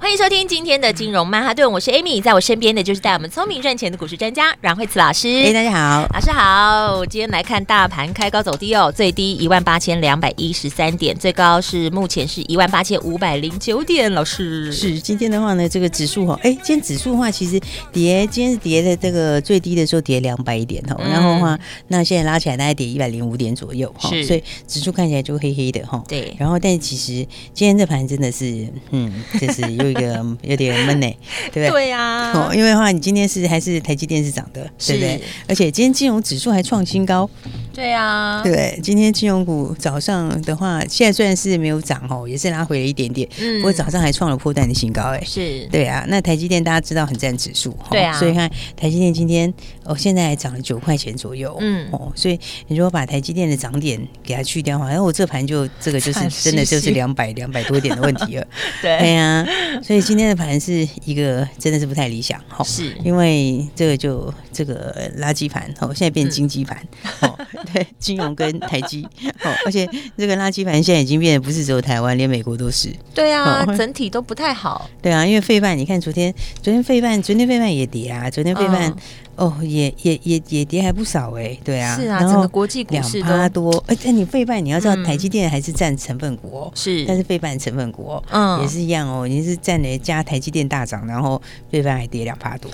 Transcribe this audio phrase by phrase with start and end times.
[0.00, 5.28] 欢迎收听今天的金融曼哈顿，我是 Amy，在我身边的就是带我们聪明赚钱的股市专家阮慧慈老师。
[5.28, 7.04] 哎，大家好，老师好。
[7.04, 14.10] 今天来看大盘开高走低哦，最低一万八千两百一十三点，最高是目前是一万八千五百零九点。
[14.12, 17.60] 老师是今天的话呢，这个指数哈，哎，今天指数的话其实
[17.92, 26.02] 跌，今天是跌的这个最低的时候跌两百一点哈，然后的话那现在拉起来大概跌一百零五点左右哈，所以指数看起来就黑黑的哈。
[26.08, 27.12] 对，然后但其实
[27.52, 29.89] 今天这盘真的是，嗯，就是有。
[29.90, 31.06] 一个有点闷呢，
[31.52, 31.70] 对不对？
[31.70, 35.20] 对呀，哦，因为的话，你今天是还是台积电是涨的，对不对？
[35.48, 37.28] 而且今天金融指数还创新高，
[37.72, 38.78] 对啊，对。
[38.82, 43.60] 今天金融股早上的话，现在虽然是没有涨哦，也是拉回了一点点，嗯。
[43.60, 45.66] 不过早上还创了破断的新高，哎，是。
[45.66, 46.04] 对啊。
[46.08, 49.52] 那台积电大家知道很占指数，对啊，所以看台积电今天
[49.84, 51.88] 哦，现在还涨了九块钱左右，嗯。
[51.92, 58.46] 哦，所以你如果把台积电的涨点给它去掉的话，然后我这盘就这个就是 真的就是两百两百多点的问题了，
[58.82, 59.46] 对，对呀。
[59.82, 62.94] 所以今天的盘是一个真的是不太理想哈，是。
[63.04, 66.76] 因为这个就这个垃圾盘哦，现在变金鸡盘
[67.20, 67.38] 哦，
[67.72, 69.06] 对，金融跟台积。
[69.44, 78.94] 哦，而且这个垃圾盘现在已经变得不是只有台湾，连美国都是，对啊， 整体都不太好，对啊，因为费半你看昨天昨天费半昨天费半也跌啊，昨天费半。
[79.36, 92.70] 哦，也也也也跌还不少哎，对啊，是啊，整个国际股市两趴多，哎，但你费半你要知道，台积电还是占成分股哦，是，但是费半成分股哦，嗯，也是一样哦，你是占了加台积电大涨，然后费半还跌两趴多，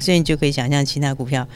[0.00, 1.46] 所以你就可以想象其他股票，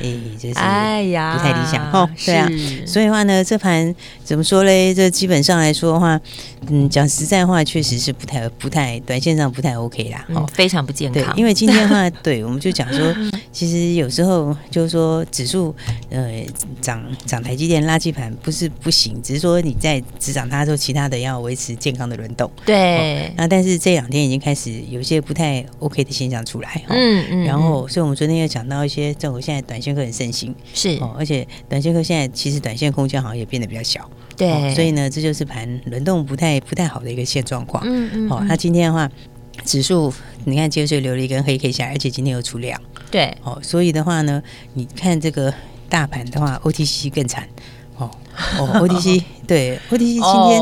[0.00, 2.48] 哎，就是哎呀，不太理想哦，对啊，
[2.86, 4.94] 所以的话呢，这盘怎么说嘞？
[4.94, 6.18] 这基本上来说的话，
[6.68, 13.14] 嗯，讲实在话，确实是不太不太短线上不太 OK 啦，哦，非常不健康，因为今天的话， 对，我们就讲说，
[13.52, 14.14] 其实有。
[14.14, 15.74] 时候就是说指数
[16.08, 16.40] 呃
[16.80, 22.48] 涨涨台积电垃圾盘不是不行，只是说你在只涨它的时候，其他的要维持健康的轮动。
[22.64, 26.80] 对，那、哦、但是这两天已经开始有一些不太 OK 的现象出来。
[26.86, 27.44] 哦、嗯嗯。
[27.44, 34.08] 然后，所以我们昨天又讲到一些，政府现在短线客很盛行，是哦，而且短线客现在其实短线空间好像也变得比较小。
[34.36, 37.82] 对、哦，所以呢，这就是盘轮动不太不太好的一个现状况。
[37.86, 38.28] 嗯嗯。
[38.28, 39.10] 好、哦，那今天的话。
[39.64, 40.12] 指数，
[40.44, 44.42] 你看，接着留了一根黑 K 下来，而且今天又出量，对，哦，所以的话呢，
[44.74, 45.54] 你看这个
[45.88, 47.48] 大盘的话，OTC 更惨，
[47.96, 48.10] 哦
[48.58, 50.60] 哦，OTC 对，OTC 今天。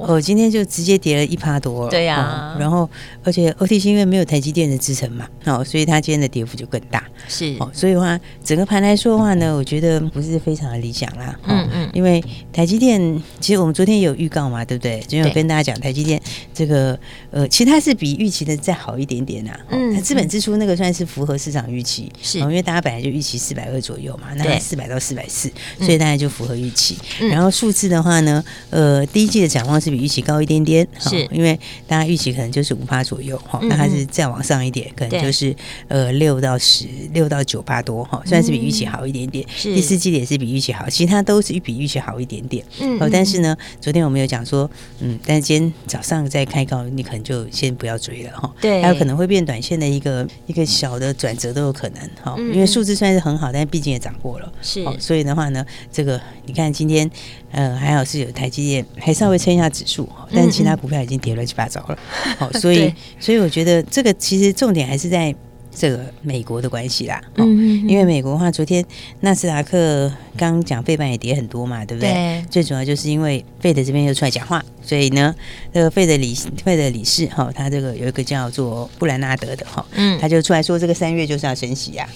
[0.00, 2.60] 哦哦，今天就直接跌了一趴多了，对呀、啊哦。
[2.60, 2.88] 然后，
[3.22, 7.04] 而且 OTC 因为没有台积电的支撑嘛，哦，所以它今天的跌幅就更大。
[7.28, 11.38] 是，哦，所以的话，整个盘来说的话呢，我觉得不是非常的理想啦。
[11.42, 11.90] 哦、嗯嗯。
[11.92, 12.22] 因为
[12.52, 13.00] 台积电，
[13.40, 15.00] 其实我们昨天有预告嘛，对不对？
[15.00, 16.20] 昨天有跟大家讲台积电
[16.54, 16.98] 这个，
[17.30, 19.60] 呃，其实它是比预期的再好一点点呐、啊。
[19.70, 19.94] 嗯。
[19.94, 25.50] 它资本支出那个算是符合市场预期，是、哦，因为大家本来就预期四百二左右嘛，那四百到四百四，
[25.80, 26.96] 所以大家就符合预期。
[27.20, 30.86] 嗯、然后数字的话呢，呃，第一季的展望是比预期高一点点。
[30.98, 35.54] 是，因为大家预期可能就是五趴左右哈，那它是再往上一点，可能就是
[35.88, 39.44] 呃六到十六到九趴多哈，算是比预期好一点点。
[39.62, 42.64] 第四季也是比预期好，其他都是比预期好一点点。
[42.80, 48.52] 嗯，但是呢，昨天我们有讲说，嗯，但是今天早上再开高，你可能就先不要追了哈。
[48.60, 54.52] 对，还有可能会变短线的一个一个小的转折都有可能哈，因为数字虽然是很好，但是毕竟也涨过了。
[54.62, 57.08] 是，所以的话呢，这个你看今天
[57.50, 60.58] 呃还好是有台积电还稍微撑一下指数，但是。
[60.58, 61.98] 其他股票已经跌乱七八糟了，
[62.36, 65.32] 好，所以所以我觉得这个其实重点还是在
[65.70, 68.84] 这个美国的关系啦，嗯，因为美国的话，昨天
[69.20, 72.10] 纳斯达克刚讲费半也跌很多嘛，对不对？
[72.10, 75.32] 对，最主要就是因为费德这边又出来讲话，所以呢，
[75.72, 76.34] 这个费德理
[76.64, 82.08] 费德理事哈，他这个有一个叫做布兰纳德的哈，嗯，他就出来说这个三月就是要升息呀，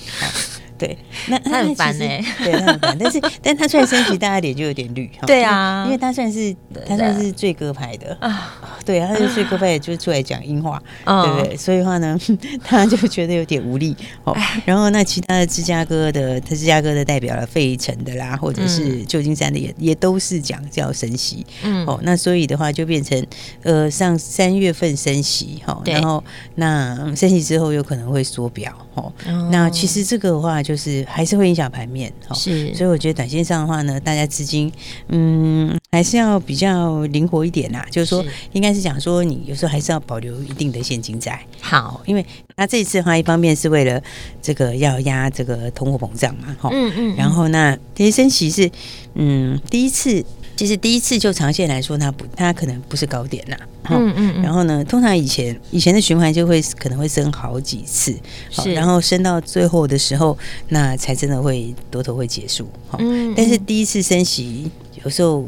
[0.82, 0.98] 对，
[1.28, 2.04] 那他很烦呢，
[2.42, 6.52] 对，他很烦，但是 但他出来升息，大家脸就有点绿，对啊，因为他算是
[6.84, 8.58] 他算是最鸽派的啊。
[8.84, 11.56] 对啊，他是最可怕，就出来讲硬话，啊、对不对？
[11.56, 12.18] 所以的话呢，
[12.64, 14.36] 他就觉得有点无力哦。
[14.64, 21.46] 然后那其他的芝加哥的，他芝加哥的代表了费城的啦，或者是旧金山的也，也也都是讲叫升息。
[21.62, 23.24] 嗯，哦，那所以的话就变成
[23.62, 26.24] 呃，上三月份升息哈，然后
[26.56, 29.12] 那升息之后有可能会缩表哦。
[29.52, 30.71] 那其实这个的话就。
[30.72, 32.10] 就是还是会影响盘面。
[32.32, 34.72] 是，所以我觉得短线上的话呢，大家资金
[35.08, 37.86] 嗯还是要比较灵活一点啦。
[37.90, 41.38] 就是说，应该是讲说，你有时候还是要保留一定的现金在。
[41.60, 42.24] 好，因为
[42.56, 44.02] 那这一次的话，一方面是为了
[44.40, 48.70] 这个要压这个通货膨胀嘛，哈，嗯嗯，然后那这些升息是
[49.14, 50.24] 嗯第一次。
[50.62, 53.56] 其实第一次就长线来说，它不，它可能不是高点呐。
[53.90, 54.42] 嗯嗯，嗯。
[54.44, 58.16] 然后呢，通常以前以前的循环就会可能会升好几次，
[58.48, 58.72] 是。
[58.72, 60.38] 然后升到最后的时候，
[60.68, 62.68] 那才真的会多头会结束。
[62.96, 63.34] 嗯。
[63.36, 64.70] 但是第一次升息
[65.02, 65.44] 有时候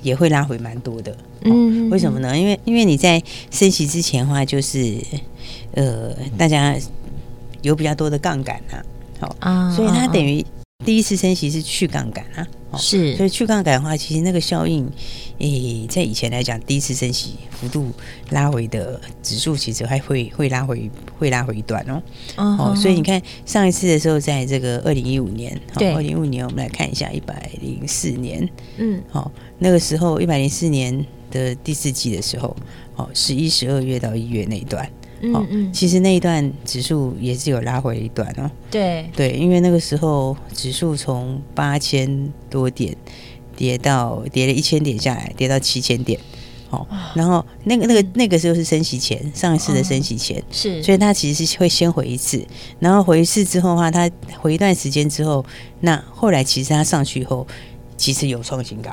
[0.00, 1.14] 也会拉回蛮多的。
[1.42, 1.90] 嗯。
[1.90, 2.34] 为什么呢？
[2.34, 4.96] 因为因为你在升息之前的话，就是
[5.72, 6.74] 呃，大家
[7.60, 8.80] 有比较多的杠杆啊。
[9.20, 9.70] 好啊。
[9.76, 10.42] 所以它等于
[10.84, 12.46] 第一次升息是去杠杆啊。
[12.76, 14.84] 是，所以去杠杆的话，其实那个效应，
[15.38, 17.92] 诶、欸，在以前来讲，第一次升息幅度
[18.30, 22.02] 拉回的指数，其实还会会拉回，会拉回一段哦。
[22.36, 28.48] 哦、uh 所以你看上一次的时候，在这个二零一五年，对，二零一五年，我们来看一下一百零四年，
[28.78, 32.56] 嗯，好，那个时候一百零四年的第四季的时候，
[32.96, 34.90] 哦，十一、十二月到一月那一段。
[35.20, 38.50] 嗯嗯，其实那一段指数也是有拉回一段哦。
[38.70, 42.96] 对对，因为那个时候指数从八千多点
[43.56, 46.18] 跌到跌了一千点下来，跌到七千点。
[46.70, 46.84] 哦，
[47.14, 52.44] 然后那个那个那个时候是升息前，上一次的升息前是，所以它其实是会先回一次，
[52.80, 54.10] 然后回一次之后的话，它
[54.40, 55.44] 回一段时间之后，
[55.80, 57.46] 那后来其实它上去以后，
[57.96, 58.90] 其实有创新高。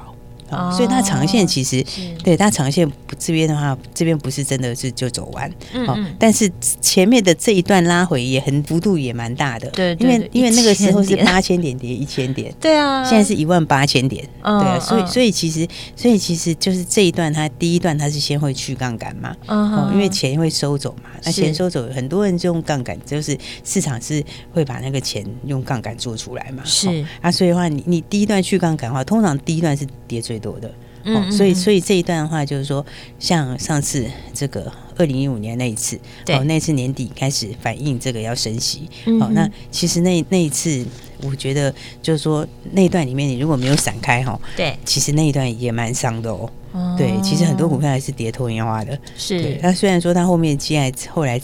[0.52, 1.84] 哦、所以它长线其实，
[2.24, 6.52] 对它长线这边的话，这边不是真的是就走完，嗯，嗯，但是
[6.82, 27.06] 前面的这一段拉回也很幅度也蛮大的，对，因为因为那个时候是八千点跌一千点， 对啊，现在是一万八千点，对啊，所以所以其实所以其实就是这一段它第一段它是先会去杠杆嘛，哦，因为钱会收走嘛，那钱收走，很多人就用杠杆，就是市场是会把那个钱用杠杆做出来嘛，是。
[27.22, 30.70] 啊，所以的话你你第一段去杠杆的话，通常第一段是跌最多的，
[31.06, 32.86] 哦，所以所以这一段的话，就是说，
[33.20, 35.98] 像上次这个二零一五年那一次，
[36.30, 38.90] 哦，那次年底开始反映这个要升息，
[39.22, 40.86] 哦，那其实那那一次，
[41.24, 46.52] 我觉得就是说那一段里面，你如果没有闪开哈，对，其实那一段也蛮伤的哦，
[46.98, 49.58] 对，其实很多股票还是跌脱烟花的，是。
[49.62, 51.40] 它虽然说它后面接下来后来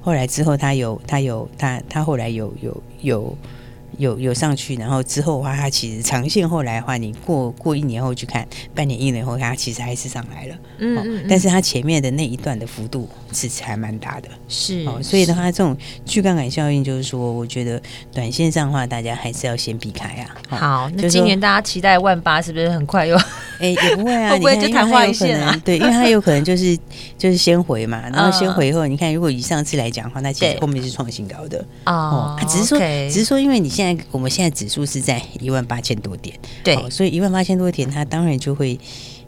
[0.00, 3.38] 后来之后，它有它有它它后来有有有。
[3.98, 10.54] 有有上去，然后之后的话，它其实长线后来的话，你过过一年后去看，半年一年后，它其实还是上来了。
[10.78, 14.28] 嗯，嗯，嗯，但是它前面的那一段的幅度其实还蛮大的。
[14.48, 20.36] 是，哦，所以的话，这种去杠杆效应，就是说，我觉得短线上的话，大家还是要先避开啊。
[20.48, 23.16] 好，那今年大家期待万八是不是很快又？
[23.58, 25.60] 哎，也不会啊， 会不会就昙花一现啊？
[25.64, 26.78] 对，因为它有可能就是
[27.18, 32.38] 就是先回嘛，然后先回以后，你看，如果以上次来讲的话，那其实后面是创新高的哦。
[32.48, 33.87] 只是说，只是说，因为你现在。
[34.10, 38.78] 我们现在指数是在一万八千多点，对，哦、所以一万八千多点，它当然就会，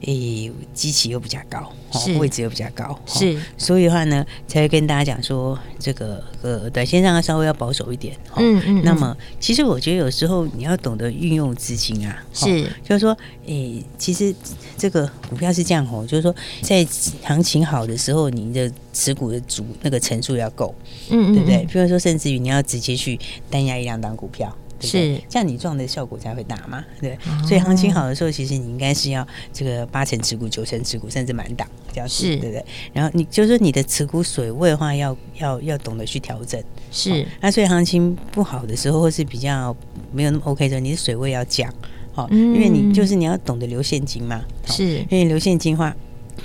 [0.02, 8.82] 诶，基期又比较高，哦，位置又比较高，是，哦，所以的话呢，才会跟大家讲说，这个呃，短线上要稍微要保守一点，哦、嗯嗯。
[8.82, 13.16] 那么，其实我觉得有时候你要懂得运用资金啊，是，哦、就是说，
[13.46, 14.34] 诶，其实
[14.78, 16.86] 这个股票是这样哦，就是说，在
[17.22, 20.74] 行情好的时候，你的持股的主那个层数要够，
[21.10, 21.66] 嗯，嗯，对不对？
[21.70, 23.18] 比如说，甚至于你要直接去
[23.50, 24.56] 单压一两档股票。
[24.88, 26.84] 是，这样你撞的效果才会大嘛？
[27.00, 32.64] 对，所以行情好的时候，其实你应该是要这个八成持股、九成持股，甚至满档这样子，对不对？
[32.92, 36.62] 然后你就是说你的持股水位的话要，要要要懂得去调整。
[36.90, 39.74] 是，那所以行情不好的时候，或是比较
[40.12, 41.72] 没有那么 OK 的时候，你的水位要降，
[42.12, 44.42] 好，因为你就是你要懂得留现金嘛。
[44.66, 45.94] 是，因为留现金的话。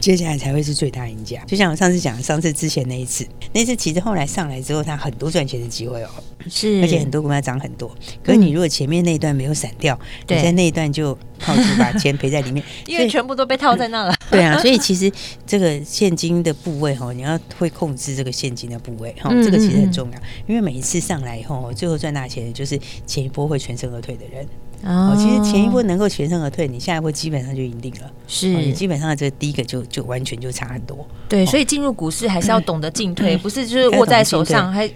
[0.01, 3.25] 接下来才会是最大赢家，就像我上次讲，上次之前那一次，
[3.56, 6.10] 那一次其实后来上来之后，它很多赚钱的机会哦，
[6.50, 7.90] 是， 而且很多股票涨很多。
[8.22, 9.98] 可是你如果前面那一段没有散掉，
[10.28, 14.14] 你在那一段就套住把钱赔在里面， 因为全部都被套在那了。
[14.30, 15.10] 对啊，所以其实
[15.48, 24.46] 这个现金的部位哈，你要会控制这个现金的部位哈，这个其实很重要，因为每一次上来以后，最后赚大钱的就是前一波会全身而退的人。
[24.86, 28.12] 哦，其实前一波能够全身而退，你下一波基本上就赢定了。
[28.27, 31.06] 是，你基本上这第一个就就完全就差很多。
[31.27, 34.88] 对，所以进入股市还是要懂得进退， 不是就是握在手上还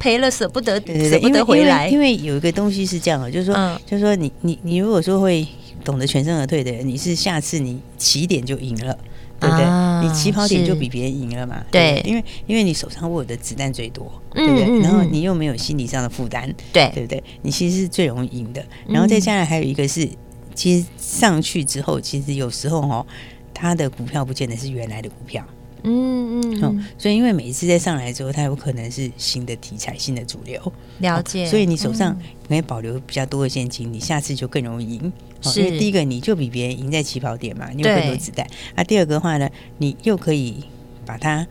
[0.00, 0.74] 赔了舍不得，
[1.08, 1.88] 舍不得回来。
[1.88, 5.46] 因为有一个东西是这样的，就是说，就是说你你你如果说会
[5.84, 8.98] 懂得全身而退的人，你是下次你起点就赢了。
[9.38, 9.64] 对不对？
[9.64, 11.62] 啊、你起跑点就比别人赢了嘛？
[11.70, 14.64] 对，对，因为因为你手上握的子弹最多，对不对？
[14.64, 17.22] 嗯嗯嗯，然后你又没有心理上的负担，对，对不对？
[17.42, 18.64] 你其实是最容易赢的。
[18.88, 20.08] 然后再加上还有一个是，
[20.54, 23.06] 其实上去之后，其实有时候哦，
[23.52, 25.44] 他的股票不见得是原来的股票。
[25.86, 30.60] 嗯嗯，哦，所以因为每一次再上来之后，它有可能是新的题材、新的主流。
[30.98, 31.46] 了解。
[31.46, 35.12] 所以你手上可以保留比较多的现金，你下次就更容易赢。
[35.40, 35.62] 是。
[35.62, 38.46] 因为第一个，你就比别人赢在起跑点嘛，你有更多子弹。
[38.74, 40.64] 那第二个的话呢，你又可以
[41.06, 41.46] 把它。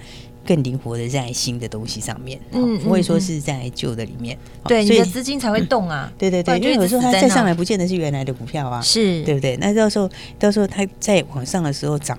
[0.47, 9.57] 更灵活的在新的东西上面，嗯，不会说是在旧的里面，对，所以你的资金才会动啊，对对对，因为有时候它再上来不见得是原来的股票啊，是对不对？
[9.57, 12.15] 那到时候到时候它在往上的时候涨，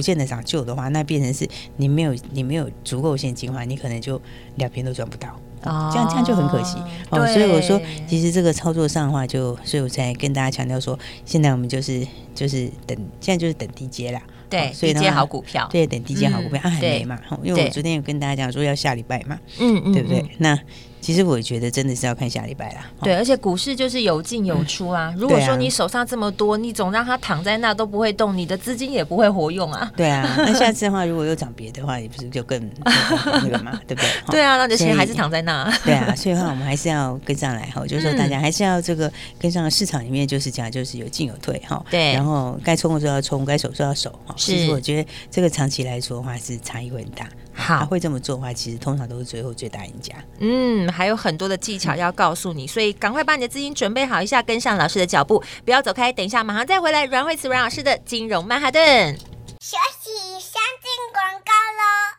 [0.00, 4.18] 不见得涨旧的话，那变成是你没有你没有足够现金的话，你可能就
[4.56, 5.28] 两边都赚不到，
[5.64, 6.78] 哦，这样这样就很可惜
[7.10, 7.26] 哦。
[7.26, 7.78] 所以我说，
[8.08, 14.22] 其实这个操作上的话，就所以我才跟大家强调说，现在我们就是就是等，现在就是等低阶啦。
[14.48, 20.24] 对，所以低阶好股票，对，等低阶好股票，它还没嘛，因为我昨天有跟大家讲说要下礼拜嘛，嗯嗯，对不对？
[20.38, 20.58] 那。
[21.00, 22.90] 其实我觉得真的是要看下礼拜啦。
[23.02, 25.12] 对，而且股市就是有进有出啊。
[25.16, 29.90] 如果说你手上这么多，你总让它躺在那都不会动，你的资金也不会活用啊。
[29.96, 34.10] 对啊， 那下次的话，如果又涨别的话，也不是就更 那个嘛，对不对？
[34.30, 35.72] 对啊，那你的钱还是躺在那。
[35.84, 41.82] 对啊，所以的话我们还是要跟上来哈，就是说大家还是要这个跟上市场里面就是讲，就是有进有退哈。
[41.90, 42.12] 对。
[42.12, 44.34] 然后该冲的时候要冲，该守的时候要守哈。
[44.36, 47.28] 其实我觉得这个长期来说的话是差异会很大。
[47.70, 50.12] 好，会这么做的话，其实通常都是最后最大赢家。
[50.40, 56.12] 嗯，还有很多的技巧要告诉你，所以赶快把你的资金准备好一下，跟上老师的脚步，不要走开。
[56.12, 57.04] 等一下，马上再回来。
[57.04, 59.16] 阮慧慈阮老师的金融曼哈顿，
[59.60, 60.10] 休息，
[60.40, 62.09] 先进广告喽。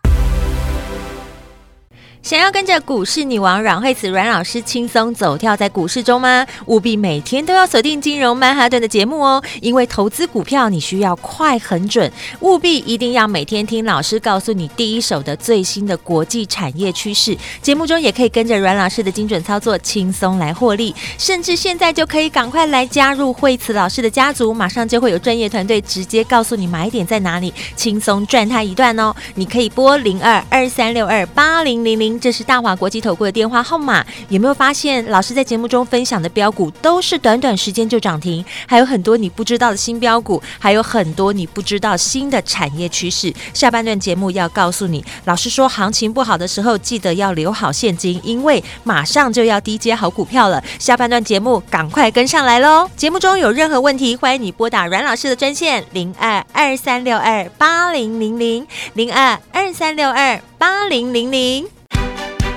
[2.24, 6.46] 想要跟着股市女王阮慧慈阮老师轻松走跳在股市中吗？
[6.68, 12.12] 务必每天都要锁定金融曼哈顿的节目哦，因为投资股票你需要快很准，
[12.42, 17.36] 务必一定要每天听老师告诉你第一手的最新的国际产业趋势。
[17.60, 29.12] 节目中也可以跟着阮老师的精准操作，轻松来获利，甚至现在就可以赶快来加入慧慈老师的家族，马上就会有专业团队直接告诉你买点在哪里，轻松赚他一段哦。
[29.34, 32.11] 你可以拨零二二三六二八零零零。
[32.20, 34.06] 这是大华国际投顾的电话号码。
[34.30, 43.34] 有没有发现，老师在节目中分享的标股都是短短时间就涨停，还有很多你不知道的新标股，还有很多你不知道新的产业趋势。
[43.54, 50.64] 下半段节目要告诉你，老师说行情不好的时候，记得要留好现金，因为马上就要低接好股票了。
[50.80, 52.90] 下半段节目赶快跟上来喽！
[52.96, 61.81] 节目中有任何问题，欢迎你拨打阮老师的专线零二二三六二八零零零零二二三六二八零零零。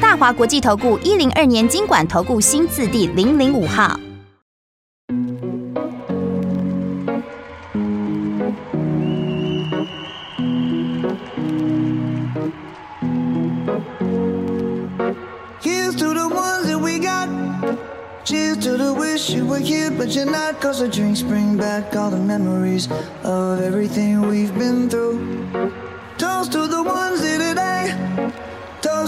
[0.00, 3.98] 大华国际投顾一零二年经管投顾新字第零零五号。
[19.28, 20.60] you were here, but you're not.
[20.60, 22.88] Cause the drinks bring back all the memories
[23.22, 25.18] of everything we've been through.
[26.18, 28.39] Toast to the ones here today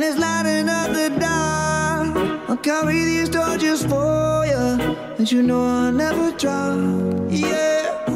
[0.00, 2.16] and it's lighting up the dark.
[2.48, 6.78] I'll carry these torches for you, and you know I'll never drop.
[7.28, 8.06] Yeah,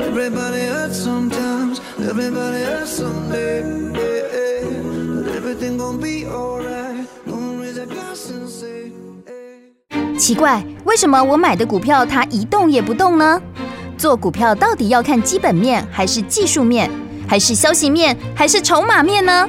[0.00, 3.62] everybody hurts sometimes, everybody hurts someday.
[3.92, 5.24] Yeah, yeah.
[5.24, 7.08] But everything gon' be alright.
[7.26, 8.92] Gonna raise a glass and say.
[9.26, 10.18] hey.
[10.18, 13.42] 奇怪，为什么我买的股票它一动也不动呢？
[13.98, 16.88] 做股票到底要看基本面，还是技术面，
[17.26, 19.48] 还是消息面，还是筹码面呢？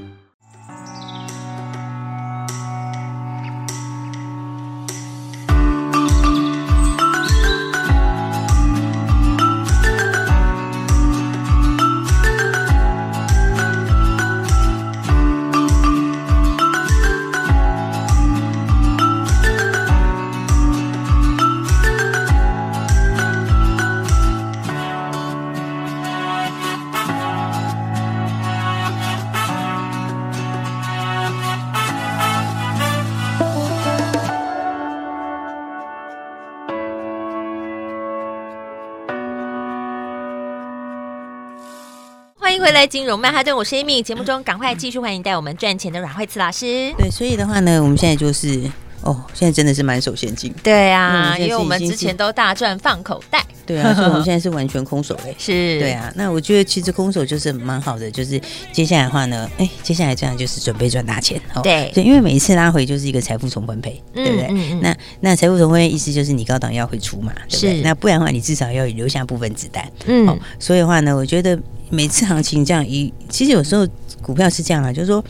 [42.73, 44.01] 来，金融曼哈顿，我是 Amy。
[44.01, 46.93] 节目中赶快继续欢迎带我们赚钱的阮慧慈老师。
[46.97, 48.61] 对，所以的话呢，我们现在就是
[49.03, 50.53] 哦，现在真的是满手现金。
[50.63, 53.43] 对啊，嗯、因为我们之前都大赚放口袋。
[53.65, 55.33] 对啊，所以我们 现在是完全空手哎。
[55.37, 55.79] 是。
[55.79, 58.39] 对啊，那我觉得其实空手就是蛮好的，就是
[58.71, 61.41] 接下来的话呢，哎，接下来这样就是准备赚大钱。
[61.53, 61.91] 哦、对。
[61.93, 64.73] 对，因为每一次拉回就是一个财富重分配，对不对？
[64.81, 67.81] 那那财富重分配意思就是你高档要会出嘛，对不对？
[67.81, 69.87] 那不然的话，你至少要留下部分子弹。
[70.05, 70.37] 嗯、哦。
[70.59, 71.57] 所以的话呢，我觉得。
[71.93, 73.85] 每次行情这样一，其实有时候
[74.21, 75.21] 股票是这样啊，就是说，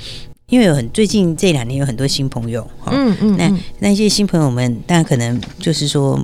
[0.52, 2.92] 因为有很最近这两年有很多新朋友，哈。
[2.94, 6.24] 嗯嗯，那那些新朋友们，大家可能就是说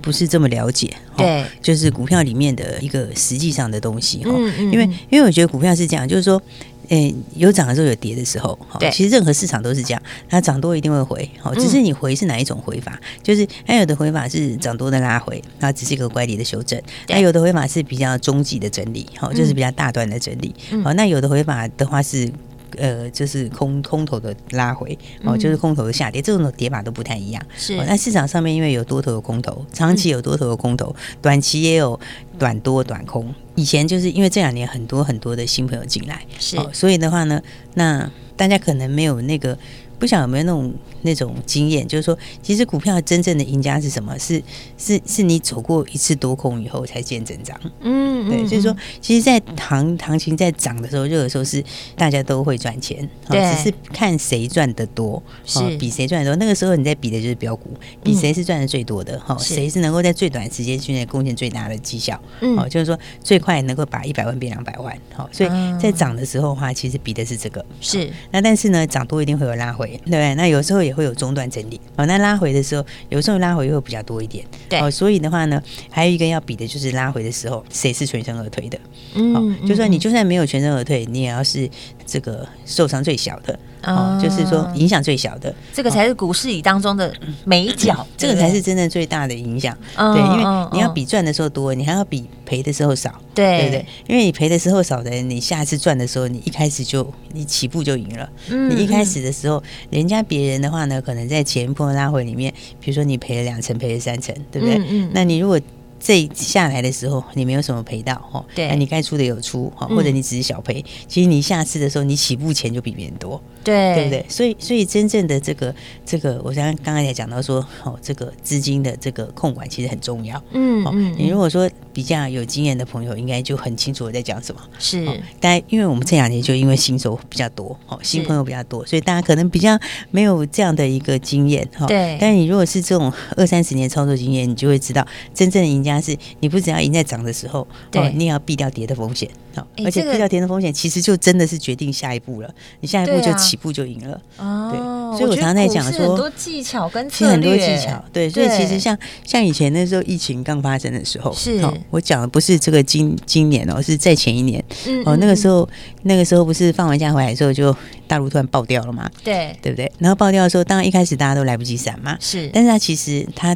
[0.00, 6.40] 不是这么了解，对，就是股票里面的一个实际上的东西，嗯嗯，因为因为我觉得股票是这样，就是说。
[6.88, 20.54] 诶，有涨的时候，有跌的时候，哈，其实任何市场都是这样，它涨多一定会回，好，只是你回是哪一种回法，就是还有的回法是涨多的拉回，它只是一个乖离的修正，那有的回法是比较中级的整理，好，就是比较大段的整理，
[20.84, 22.30] 好，那有的回法的话是。
[22.76, 27.42] 呃，就是空空头的拉回哦，就是空头的下跌，这种跌法都不太一样。
[27.56, 31.98] 是，那市场上面因为有多头有空头，长期有多头有空头，短期也有
[32.38, 33.34] 短多短空。
[33.54, 37.42] 以前就是因为这两年很多很多的新朋友进来，是，所以的话呢，
[37.74, 39.58] 那大家可能没有那个。
[39.98, 44.18] 不晓得有没有那种那种经验，就是说，其实股票真正的赢家是什么？
[44.18, 44.42] 是
[44.78, 47.58] 是是你走过一次多空以后才见真章。
[47.80, 51.62] 嗯，对，就是说，其实，在行行情在涨的时候，热的时候是
[51.96, 56.36] 大家都会赚钱，对，只是看谁赚得多，是比谁赚得多。
[56.36, 57.70] 那个时候你在比的就是标股，
[58.02, 62.20] 比谁是赚的最多的，哈，谁是能够在最短时间之内贡献最大的绩效，
[62.56, 68.10] 哦，就是说最快能够把一百万变两百万，好，所以在涨的时候的话，其实比的是这个，是。
[68.30, 70.00] 那但是呢，涨多一定会有拉回。
[70.06, 72.06] 对，那有时候也会有中断整理哦。
[72.06, 74.44] 那拉回的时候，有时候拉回又会比较多一点。
[74.68, 78.78] 对哦，所以的话呢，还有一个要比的就是拉回的时候，谁是全身而退的？
[79.14, 81.68] 嗯，哦、就算你就算没有全身而退，你也要是
[82.06, 83.58] 这个受伤最小的。
[83.84, 87.12] 哦，就是说影响最小的，这个才是股市里当中的
[87.44, 89.76] 美角， 这个才是真正最大的影响。
[89.96, 93.86] 对，因为你要比赚的时候多，你还要比赔的时候少，对对不对？
[94.06, 98.30] 因为你赔的时候少的人，你下次赚的时候，你一开始就你起步就赢了。
[98.48, 99.60] 你一开始的时候，
[99.90, 104.76] 人家别人的话呢，可能在前波拉回里面，比如说你赔了两成，赔了三成，对不对？
[104.88, 105.60] 嗯那你如果
[106.02, 113.40] 这下来的时候，你没有什么赔到哈，对，那你该出的有出哈，或者你只是小赔，其实你下次的时候，你起步钱就比别人多。
[113.62, 114.26] 对，对不对？
[114.28, 120.42] 所以，所以真正的这个这个，我刚刚才讲到说，哦，这个资金的这个控管其实很重要。
[120.52, 124.60] 嗯，哦，你如果说比较有经验的朋友，应该就很清楚我在讲什么。
[124.78, 125.06] 是，
[125.40, 129.78] 但因为我们这两年就因为新手比较多，哦，新朋友比较多，所以大家可能比较
[130.10, 131.68] 没有这样的一个经验。
[131.74, 132.16] 哈，对。
[132.20, 139.28] 但你如果是这种二三十年操作经验，你就会知道，真正的赢家是你不只要赢在涨的时候，对，你也要避掉跌的风险。
[139.54, 142.54] 好，而且避掉跌的风险，其实就真的是决定下一步了。
[142.80, 143.32] 你下一步就。
[143.52, 144.18] 起步就赢了。
[144.38, 154.64] 哦，对，所以我常常在讲说，很多技巧跟其实很多技巧，对，所以其实像像以前那时候疫情刚发生的时候，是，我讲的不是这个今今年哦，是在前一年，
[155.04, 155.68] 哦，那个时候
[156.04, 157.76] 那个时候不是放完假回来的时候，就
[158.08, 159.92] 大陆突然爆掉了嘛，对，对不对？
[159.98, 163.54] 然后爆掉的时候，当然一开始大家都来不及闪嘛，是，但是它其实它。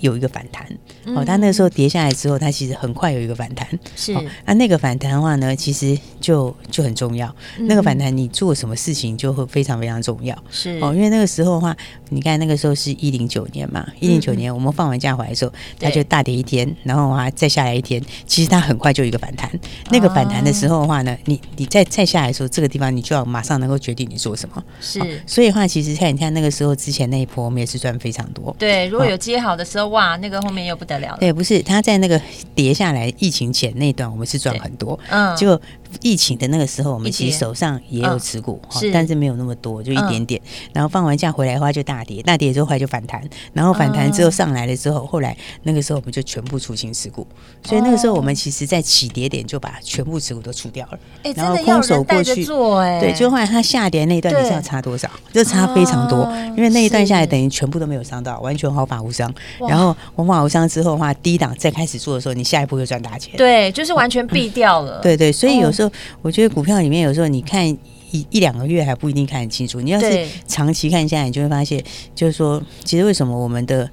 [0.00, 0.66] 有一个反弹
[1.14, 3.66] 哦，它那个时候跌下来之后，它其实很快有一个反弹。
[3.96, 4.12] 是，
[4.44, 7.34] 那那个反弹的话呢，其实就就很重要。
[7.60, 10.36] 那个反弹你做什么事情就会非常非常重要。
[10.50, 11.76] 是哦，因为那个时候的话，
[12.10, 19.50] 你看那个时候是一零九年嘛，一零九年我们放完假回来的时候，它就大跌一天，然后啊再下来一天，其实它很快就有一个反弹。
[19.90, 24.62] 那个反弹的时候的话呢，你你再再下来的时候，这个地方你就要马上能够决定你做什么。
[24.80, 28.54] 是，所以的话，其实看你看那个时候之前那一波，我们也是赚非常多。
[28.58, 29.81] 对，如果有接好的时候。
[29.88, 31.18] 哇，那个后面又不得了了。
[31.18, 32.20] 对，不是他在那个
[32.54, 34.98] 跌下来疫情前那段，我们是赚很多。
[35.08, 35.60] 嗯，结果
[36.00, 40.40] 疫情的那个时候，我们其实手上也有持股，是，但是没有那么多，就一点点。
[40.72, 47.26] 然后放完假回来的话，就大跌，大跌之后后来就反弹，然后反弹之后上来了之后，后来那个时候我们就全部出清持股。
[47.64, 50.98] 所以那个时候我们其实，在起跌点就把全部持股都出掉了。
[51.34, 55.08] 然后空手过去做，哎，对，就后来它下跌那一段，你知道差多少？
[55.32, 59.32] 就差非常多，因为那一段下来等于全部都没有伤到，完全毫发无伤。
[59.68, 63.36] 然后毫发无伤之后的话，低档再开始做的时候，你下一步就赚大钱。
[63.36, 65.00] 对，就是完全避掉了。
[65.00, 65.81] 对对，所以有时候
[66.20, 71.82] 我觉得股票里面有时候你看一一两个月还不一定看得清楚，你要是长期看下来，你就会发现，
[72.14, 73.90] 就是说，其实为什么我们的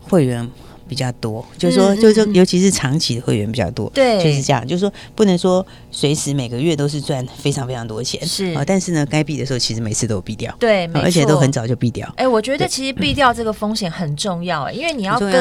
[0.00, 0.48] 会员。
[0.90, 4.66] 比较多，就是说，就是说，尤其是长期的会员比较多，对，就是这样。
[4.66, 8.64] 就是说，不能说随时每个月都是赚非常非常多钱，是啊。
[8.66, 12.12] 但是呢，该避的时候，其实每次都有避掉，对，而且都很早就避掉。
[12.16, 15.32] 哎，我觉得其实避掉这个风险很重要，哎，因为你要跟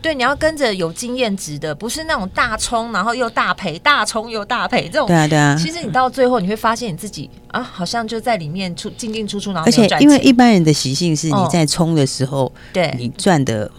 [0.00, 5.06] 对，你要跟着有经验值的，不是那种大冲然后又大赔，大冲又大赔这种。
[5.06, 5.54] 对啊，对啊。
[5.60, 13.70] 其实你到最后你会发现你自己啊，好像就在里面出进进出出，然后而且因为一般人的习性是你在冲的时候，对你赚的。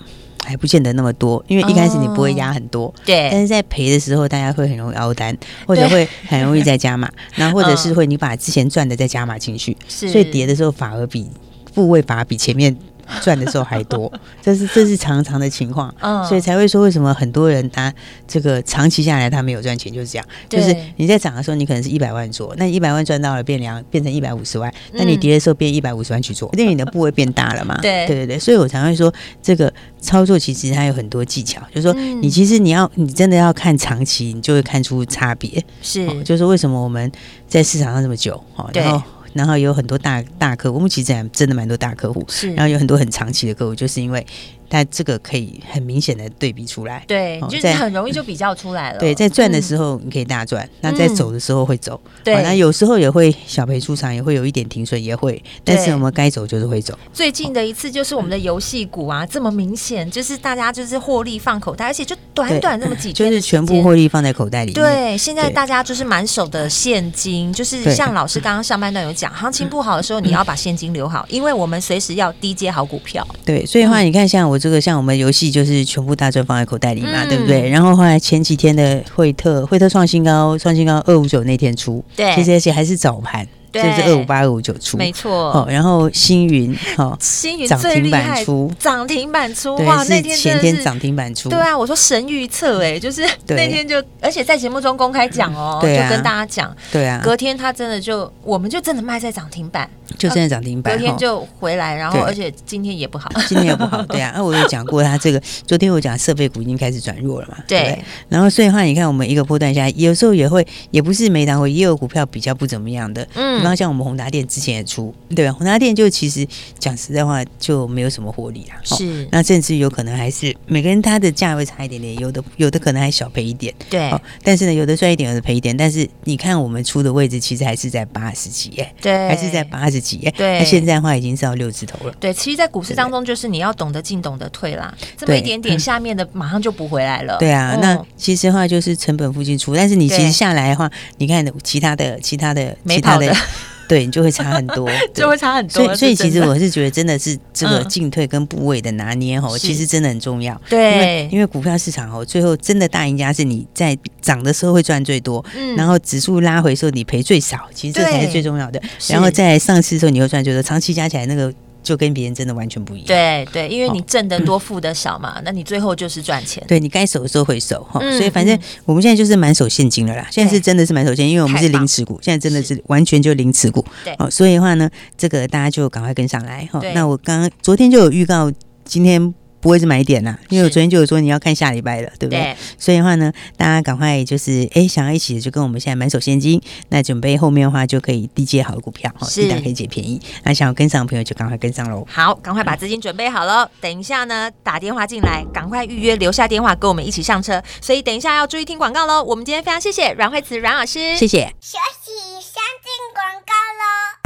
[0.45, 3.29] 还不见得那么多，因为一开始你不会压很多，对。
[3.31, 11.29] 但是在赔的时候，大家会很容易凹单，或者会很容易再加码， 然后或者是会你把之前赚的再加码进去，所以跌的时候反而比
[11.73, 12.75] 部位反而比前面。
[13.21, 15.93] 赚的时候还多， 这是这是常常的情况，
[16.27, 17.93] 所以才会说为什么很多人他
[18.27, 28.05] 这个长期下来他没有赚钱，就是这样，就是你在涨的时候你可能是一百万做，那一百万赚到了变两变成一百五十万，那你跌的时候变一百五十万去做，因为你的部位变大了嘛，对。
[28.05, 37.11] 对对，所以我才会说这个操作其实它有很多技巧，就是说你其实你要你真的要看长期，你就会看出差别，是，就是为什么我们
[37.47, 38.41] 在市场上这么久，
[38.73, 39.01] 然后。
[39.35, 44.25] 然后有很多大大客户，我们其实真的蛮多大客户，是，然后有很多很长期的客户，就是因为。
[44.69, 48.99] 但这个可以很明显的对比出来，对，就是很容易就比较出来了。
[48.99, 55.41] 对，在赚的时候你可以大赚，那在走的时候会走，对，那有时候也会小赔出场，也会有一点停损，也会。
[55.63, 56.97] 但是我们该走就是会走。
[57.13, 64.75] 最近的一次就是我们的游戏股啊，这么明显，就是大家就是获利放口袋，而且就短短那么几天，就是全部获利放在口袋里面。
[64.75, 73.25] 对，现在大家就是满手的现金，就是像老师刚刚上半段有讲，行情不好的时候你要把现金留好，因为我们随时要低接好股票。
[73.45, 74.54] 对，所以的话你看像我。
[74.57, 77.69] 这个像我们游戏就是全部大赚放在口袋里嘛，嗯、对不对？
[77.69, 83.47] 然后后来前几天的惠特，惠特创新高，创新高二五九那天出，对，其实而且还是早盘。
[83.75, 85.51] 就是二五八二五九出，没错。
[85.51, 113.65] 哦，然后星云，哈，星云涨停板出，涨停板出，哇，那天前天涨停板出，对啊，我说神预测，哎，就是那天就，而且在节目中公开讲哦，就跟大家讲，对啊，隔天他真的就，我们就真的卖在涨停板，就真的涨停板，昨天就回来，然后而且今天也不好， 今天也不好，对啊， 那我有讲过，他这个昨天我讲设备股已经开始转弱了嘛，对，然后所以的话，你看我们一个波段下来，有时候也会，也不是每档回，也有股票比较不怎么样的，嗯。
[113.65, 115.51] 方像我们宏达电之前也出，对吧？
[115.51, 118.75] 宏达电就其实讲实在话就没有什么获利啦。
[118.83, 123.73] 是，那甚至有可能还是每个人他的价位差一点点，有的有的可能还小赔一点。
[123.89, 124.13] 对，
[124.43, 125.75] 但是呢，有的赚一点，有的赔一点。
[125.75, 130.33] 但是你看我们出的位置，其实还是在八十几耶，对，还是在八十几耶。
[130.37, 132.13] 对，那现在的话已经是要六字头了。
[132.19, 134.93] 对，其实，在股市当中，就是你要懂得进，懂得退啦。
[135.17, 137.37] 这么一点点，下面的马上就补回来了。
[137.39, 143.33] 对啊，那其实的话就是成本附近出，但是你其实下来的话，你看其他的、其他的、其他的，
[143.87, 145.83] 对，你就会差很多， 就会差很多。
[145.83, 150.59] 所以，所以其实我是觉得，真的是这个进退跟部位的拿捏哦，其实真的很重要。
[150.69, 155.43] 对，因为因为股票市场哦，最后真的大赢家是你在涨的时候会赚最多，
[155.75, 158.81] 然后指数拉回的时候你赔最少，其实这才是最重要的。
[159.09, 161.53] 然后在上市的时候你会赚最多，长期加起来那个。
[161.85, 163.07] 就跟别人真的完全不一样。
[163.07, 166.61] 对对，因为你挣得多，付得少嘛， 那你最后就是赚钱。
[166.67, 170.27] 对，你该守的时候会守哈，所以反正我们现在就是满手现金了啦。
[170.29, 173.85] 现在是真的是满手现金，因为我们是零持股，现在真的是完全就零持股。
[174.03, 176.81] 对，哦，所以的话呢，这个大家就赶快跟上来哈。
[176.93, 178.51] 那我刚刚昨天就有预告，
[178.83, 179.33] 今天。
[179.65, 182.39] 不会是买点啦，因为我昨天就有说你要看下礼拜了，对不对？
[182.39, 190.21] 对，所以的话呢，大家赶快就是哎，想要一起的就跟我们现在满手现金，那准备后面的话就可以低接好的股票，哦，低档可以捡便宜。
[190.43, 192.05] 那想要跟上的朋友就赶快跟上喽。
[192.07, 197.59] 好，赶快把资金准备好了，等一下呢打电话进来，赶快预约留下电话跟我们一起上车。
[197.81, 199.23] 所以等一下要注意听广告喽。
[199.23, 201.47] 我们今天非常谢谢阮慧慈阮老师，谢谢。
[201.59, 204.24] 休息，先进广告喽。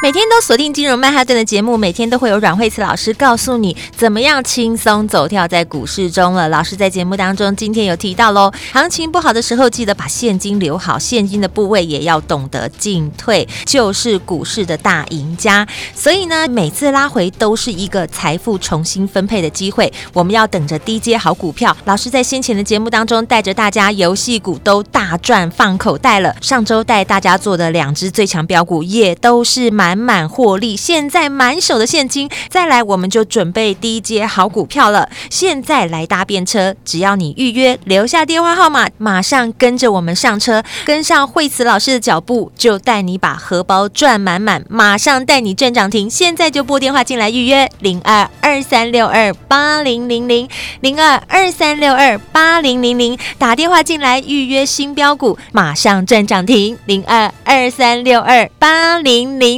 [0.00, 6.48] 每天都锁定金融曼哈顿的节目，每天都会有阮慧慈老师告诉你怎么样轻松走跳在股市中了。
[6.48, 15.66] 老师在节目当中今天有提到喽，行情不好的时候记得把现金留好，现金的部位也要懂得进退，就是股市的大赢家。
[15.96, 21.76] 所以呢，每次拉回都是一个财富重新分配的机会，我们要等着低接好股票。
[21.86, 35.08] 老师在先前的节目当中带着大家游戏股都大赚放口袋了，上周带大家做的两只最强标股也都是满满获利，现在满手的现金，再来我们就准备低接好股票了。
[35.30, 46.08] 现在来搭便车，只要你预约留下电话号码，马上跟着我们上车，跟上惠慈老师的脚步，就带你把荷包赚满满，马上带你赚涨停。
[46.10, 50.48] 现在就拨电话进来预约零二二三六二八零零零
[50.80, 59.57] 零二二三六二八零零零，打电话进来预约新标股，马上赚涨停零二二三六二八零零